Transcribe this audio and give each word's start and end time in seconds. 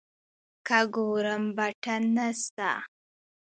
که 0.67 0.79
ګورم 0.95 1.43
بټن 1.57 2.03
نسته. 2.15 2.71